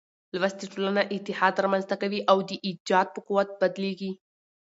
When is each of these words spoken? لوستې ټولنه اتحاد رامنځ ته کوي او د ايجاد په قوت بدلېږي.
لوستې 0.39 0.65
ټولنه 0.73 1.01
اتحاد 1.15 1.55
رامنځ 1.65 1.85
ته 1.91 1.95
کوي 2.01 2.19
او 2.31 2.37
د 2.49 2.51
ايجاد 2.67 3.07
په 3.15 3.19
قوت 3.27 3.49
بدلېږي. 3.61 4.11